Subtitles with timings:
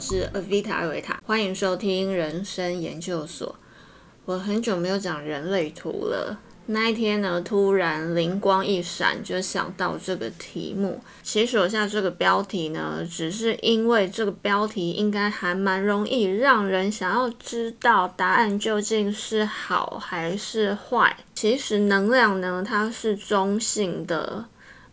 [0.00, 3.56] 是 Avita 艾维塔，欢迎收听人生研究所。
[4.24, 11.00] 我很久没有讲人类图了，那一天呢，突然灵光一闪，就想到这个题目。
[11.24, 21.16] 其实我下这个标题呢，只是因为这个标题应该还蛮容易让人想要知道答案究竟是好还是坏。
[21.34, 24.44] 其实能量呢，它是中性的。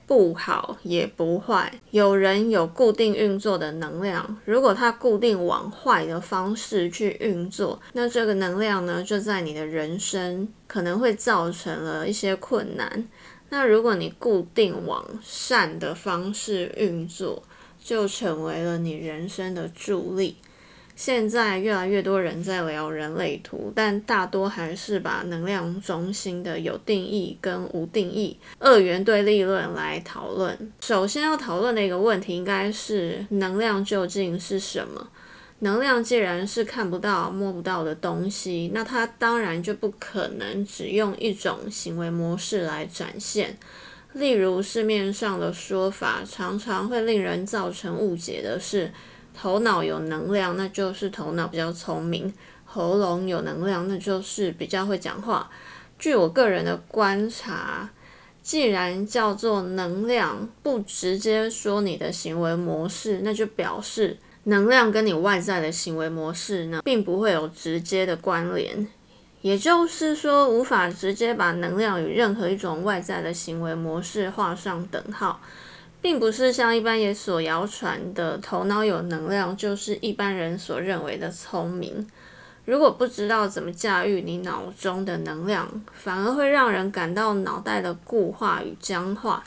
[0.07, 13.07] 不好也不坏，有人有固定运作的能量，如果它固定往坏的方式去运作，那这个能量呢，就在你的人生可能会造成了一些困难。
[13.49, 17.41] 那如果你固定往善的方式运作，
[17.83, 20.37] 就成为了你人生的助力。
[20.95, 30.57] 现在越来越多人在聊人类图，但大多还是把能量中心的有定义跟无定义二元对立论来讨论。
[30.79, 35.09] 首先要讨论的一个问题，应该是能量究竟是什么？
[35.59, 43.57] 能量既然是看不到、摸不到的东西，那它当然就不可能只用一种行为模式来展现。
[44.13, 48.89] 例如市面上的说法，常常会令人造成误解的是。
[49.37, 52.31] 头脑有能量，那就是头脑比较聪明；
[52.63, 55.49] 喉咙有能量，那就是比较会讲话。
[55.99, 57.89] 据我个人的观察，
[58.41, 68.87] 既然叫做能量，不直接说你的行为模式，那就表示能量跟你外在的行为模式呢，并不会有直接的关联。
[69.41, 75.39] 也就是说，无法直接把能量与任何一种外在的行为模式画上等号。
[76.01, 82.07] 并不是像一般也所谣传的，头脑有能量就是一般人所认为的聪明。
[82.65, 89.43] 如果不知道怎么驾驭你脑中的能量，反而会让人感到脑袋的固化与僵化。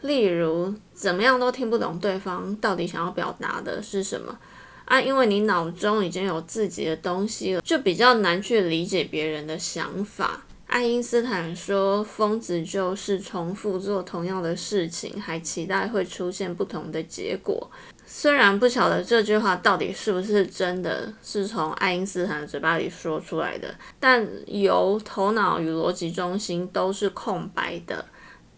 [0.00, 4.38] 例如，怎么样都听不懂对方到底想要表达的是什么
[4.84, 5.00] 啊？
[5.00, 10.42] 因为你脑中已经有自己的东西了，就比较难去理解别人的想法。
[10.74, 17.70] 爱因斯坦说：“疯子就是重复做同样的事情，还期待会出现不同的结果。”
[18.04, 28.04] 虽然不晓得这句话到底是不是真的是从爱因斯坦的嘴巴里说出来的，但由头脑与逻辑中心都是空白的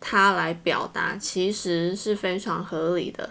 [0.01, 3.29] 他来表达，其实是非常合理的。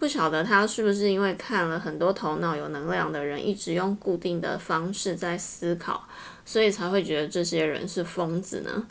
[0.00, 6.08] 不晓得他是不是因为看了很多头脑有能量的人，一直用固定的方式在思考。
[6.44, 8.86] 所以才会觉得这些人是疯子呢？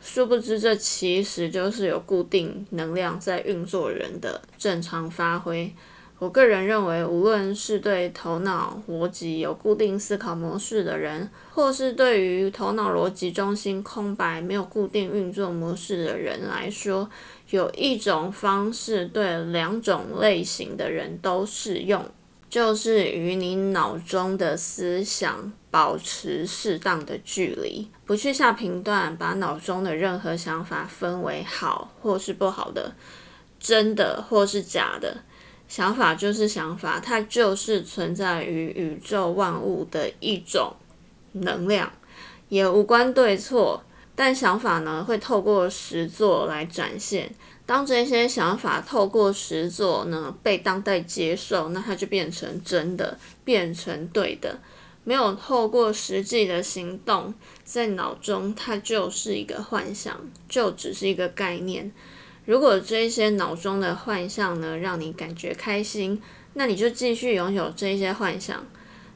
[0.00, 5.74] 殊不知，这其实就是有固定能量在运作人的正常发挥。
[6.20, 17.08] 我个人认为，无论是对头脑逻辑有固定思考模式的人，或是对于头脑逻辑中心空白、没有固定运作模式的人来说，
[17.48, 22.04] 有一种方式对两种类型的人都适用。
[22.50, 32.92] 就是与你脑中的思想保持适当的距离，不去下评断，把脑中的任何想法分为好或是不好的，
[33.58, 35.22] 真的或是假的。
[35.70, 40.74] 想法就是想法，它就是存在于宇宙万物的一种
[41.30, 41.92] 能量，
[42.48, 43.80] 也无关对错。
[44.16, 47.32] 但想法呢，会透过实作来展现。
[47.64, 54.58] 当这些想法透过实作呢被当代接受，那它就变成真的，变成对的。
[55.04, 57.32] 没有透过实际的行动，
[57.62, 61.92] 在脑中它就是一个幻想，就只是一个概念。
[62.50, 66.20] 如果这些脑中的幻象呢让你感觉开心，
[66.54, 68.66] 那你就继续拥有这些幻想。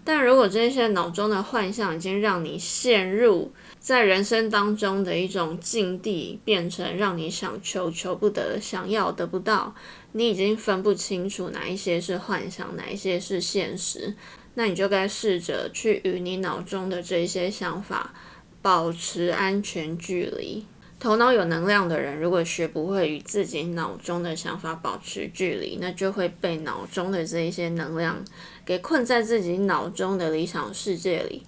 [0.05, 3.51] 但如果这些脑中的幻象已经让你陷入
[3.81, 9.75] 在人生当中的一种境地，变成让你想求求不得、想要得不到，
[10.13, 14.15] 你已经分不清楚哪一些是幻想，哪一些是现实，
[14.55, 18.15] 那你就该试着去与你脑中的这些想法
[18.63, 20.65] 保持安全距离。
[21.05, 28.25] 头脑有能量的人，如果学不会与自己脑中的想法保持距离，那就会被脑中的这一些能量
[28.65, 31.43] 给困在自己脑中的理想世界里。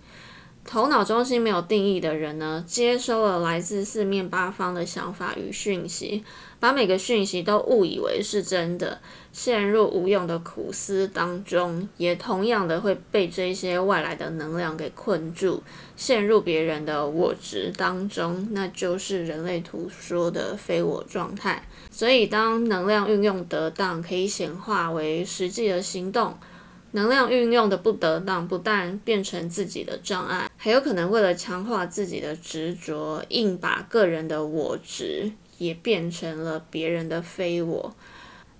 [0.67, 6.25] 头脑中心没有定义的人呢，接收了来自四面八方的想法与讯息，
[6.59, 8.99] 把每个讯息都误以为是真的，
[9.33, 15.63] 陷入无用的苦思当中，也同样的会被这些外来的能量给困住，
[15.97, 21.63] 陷入别人的我执当中，那就是人类图说的非我状态。
[21.91, 26.37] 所以，当能量运用得当，可以显化为实际的行动。
[26.97, 37.95] 能量运用的不得当，不但变成自己的障碍，还有可能为了强化自己的执着，硬把个人的我执也变成了别人的非我。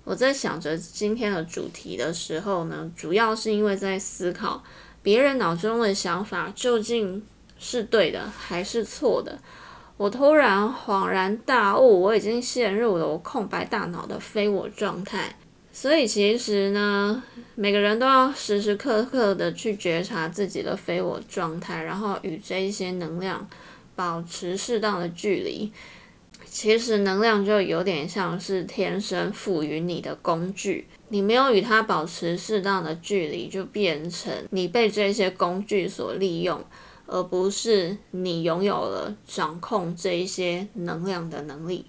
[0.03, 4.63] 我在想着今天的主题的时候呢，主要是因为在思考
[5.01, 7.25] 别人脑中的想法究竟
[7.57, 9.39] 是对的还是错的。
[9.97, 15.35] 我突然恍然大悟，我已经陷入了我空白大脑的非我状态。
[15.79, 17.21] 所以其实呢，
[17.53, 23.47] 每个人都要时时刻刻的去觉察自己的非我状态，然后与这一些能量
[23.95, 25.71] 保持适当的距离。
[26.47, 36.59] 其实能量就有点像是天生赋予你的工具，你没有与它保持适当的距离，就变成你被这些工具所利用，
[37.05, 41.85] 而不是你拥有了掌控这一些能量的能力。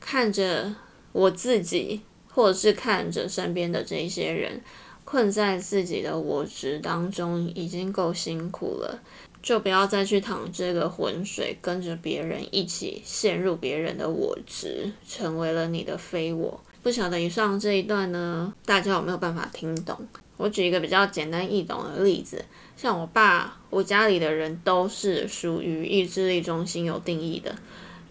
[0.00, 0.74] 看着
[1.12, 2.00] 我自己，
[2.32, 4.60] 或者是看着身边的这一些人，
[5.04, 9.00] 困在自己的我执当中，已经够辛苦了。
[9.42, 16.60] 就不要再去淌这个浑水，跟着别人一起陷入别人的我执，成为了你的非我。
[16.82, 19.96] 不晓得以上这一段呢，大家有没有办法听懂？
[20.36, 22.44] 我举一个比较简单易懂的例子，
[22.76, 27.54] 像我爸，我家里的人都是属于意志力中心有定义的，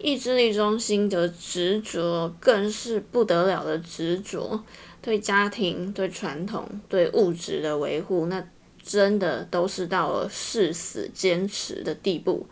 [0.02, 4.62] 意志力中心的执着更是不得了的执着，
[5.00, 8.44] 对家庭、对传统、对物质的维护，那。
[8.82, 12.46] 真的都是到了誓死坚持的地步。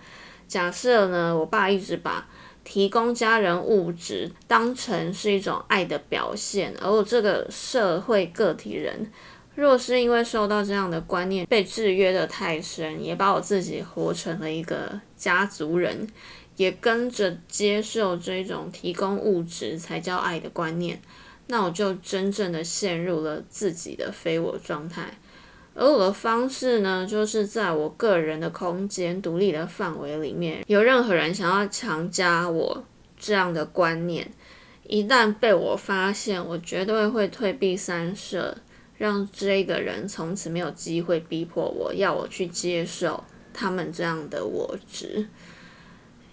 [0.47, 2.29] 假设呢，我爸一直把
[2.62, 9.11] 提供家人物质当成是一种爱的表现，而我这个社会个体人，
[9.58, 16.06] 若是因为受到这样的观念被制约的太深，也把我自己活成了一个家族人，
[16.55, 21.02] 也跟着接受这种提供物质才叫爱的观念，
[21.49, 25.19] 那我就真正的陷入了自己的非我状态。
[25.75, 32.84] 而我的方式呢，就是在我个人的空间、独立的范围里面，有任何人想要强加我
[33.19, 34.31] 这样的观念，
[34.84, 38.56] 一旦被我发现，我绝对会退避三舍，
[38.99, 43.25] 让这个人从此没有机会逼迫我要我去接受
[43.55, 45.27] 他们这样的我执。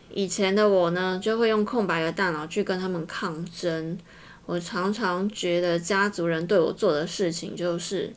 [0.09, 3.97] 以前的我呢，就会用空白的大脑去跟他们抗争。
[4.45, 8.11] 我常常觉得家族人对我做的事情就是。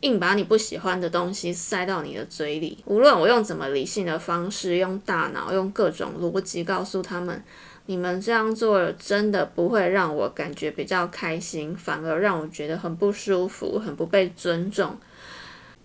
[0.00, 7.42] 硬把你不喜欢的东西塞到你的嘴里，无论我用怎么理性的方式，用大脑，用各种逻辑告诉他们，
[7.86, 14.98] 你们这样做真的不会让我感觉比较开心，反而让我觉得很不舒服，很不被尊重。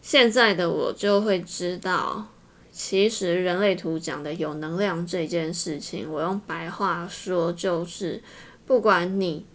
[0.01, 2.27] 现在的我就会知道，
[2.71, 8.21] 其实人类图讲的有能量这件事情，我用白话说就是，
[8.65, 9.45] 不管你。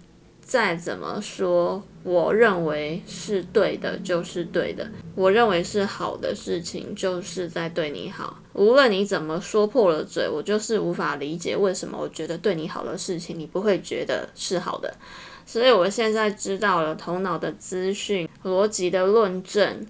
[0.46, 4.88] 再怎么说，我认为是对的，就是对的。
[5.16, 8.38] 我认为是好的事情，就是在对你好。
[8.52, 14.94] 无论你怎么说破了嘴，我就是无法理解为什么我觉得对你好的事情，你不会觉得是好的。
[15.44, 19.84] 所以我现在知道了，头脑的资讯、逻辑的论证，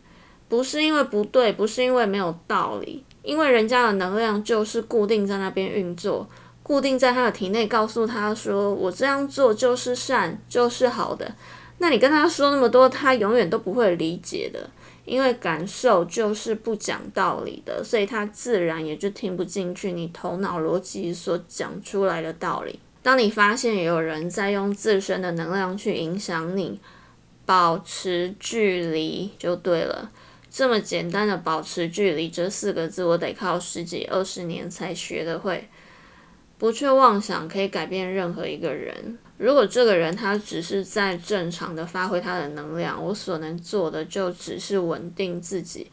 [0.48, 6.26] 不是因为不对，不是因为没有道理，因为人家的能量就是固定在那边运作。
[6.66, 11.32] 固定在他的体内，告诉他说：“我这样做就是善，就是好的。”
[11.78, 14.68] 那你跟他说那么多，他永远都不会理解的，
[15.04, 22.80] 因为感受就是不讲道理的，所以他自然也就听不进去你头脑逻辑所讲出来的道理。
[23.00, 26.80] 当你发现有人在用自身的能量去影响你，
[27.44, 30.10] 保持距离就对了。
[30.50, 35.68] 这么简单的“保持距离”这四个字，我得靠十几二十年才学得会。
[36.58, 39.18] 不去妄想可以改变任何一个人。
[39.38, 45.90] 如果这个人他只是在正常的发挥他的能量，我所能做的就只是稳定自己，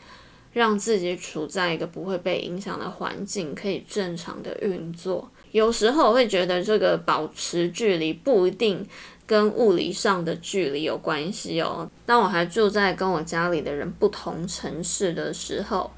[0.53, 5.29] 让自己处在一个不会被影响的环境，可以正常的运作。
[5.51, 8.87] 有时候我会觉得这个保持距离不一定
[9.27, 11.87] 跟物理上的距离有关系哦。
[12.05, 15.91] 当我还住在跟我家里的人不同城市的时候，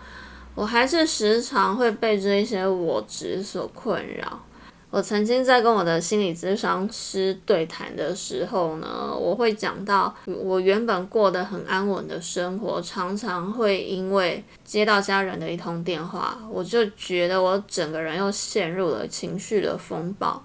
[0.56, 4.44] 我还是时常会被这些我执所困扰。
[4.92, 20.42] 我曾经在跟我的心理咨商师对谈的时候呢，我会讲到我原本过得很安稳的生活，常常会因为接到家人的一通电话，我就觉得我整个人又陷入了情绪的风暴。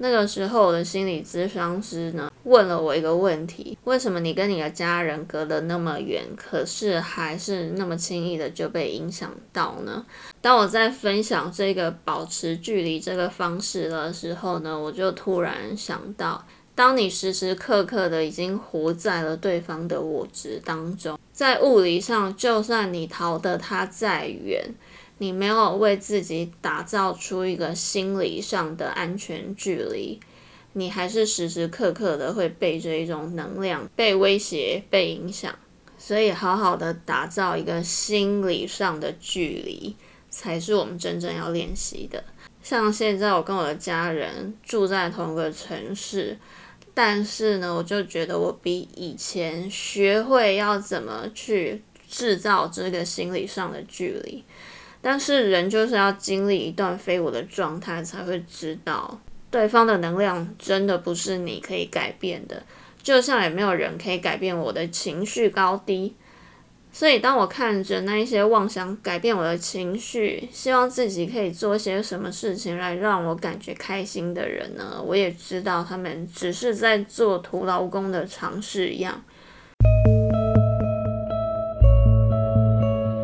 [0.00, 10.04] 那个时候，我的心理咨商师呢问了我一个问题：为什么你跟你的家人隔得那么远，可是还是那么轻易的就被影响到呢？
[10.40, 16.42] 当我在分享这个保持距离这个方式的时候呢，我就突然想到，
[16.74, 24.74] 当你时时刻刻的已经活在了对方的我执当中，在物理上，就算你逃得他再远。
[25.20, 30.20] 你没有为自己打造出一个心理上的安全距离，
[30.78, 35.54] 你还是时时刻刻的会被这一种能量被威胁、被影响。
[36.00, 39.96] 所以，好好的打造一个心理上的距离，
[40.30, 42.22] 才是我们真正要练习的。
[42.62, 46.38] 像现在，我跟我的家人住在同一个城市，
[46.94, 54.44] 但是呢，我就觉得我比以前学会要怎么去制造这个心理上的距离。
[55.00, 59.20] 但是，人就是要经历一段非我的状态，才会知道
[59.50, 62.62] 对方的能量真的不是你可以改变的。
[63.02, 66.14] 就像也没有人可以改变我的情绪高低，
[66.92, 75.02] 所以当我看着那一些妄想改变我的情绪，希望自己可以做些什么事情来让我感觉开心的人呢？
[75.02, 79.22] 我也知道他们只是在做徒劳无功的尝试一样。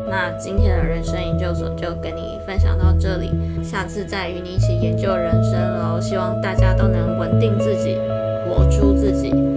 [0.07, 3.31] 那今天的人生研究所就跟你分享到这里
[3.63, 7.97] 下次再与你一起研究人生喽希望大家都能稳定自己
[8.47, 9.54] 活出自己。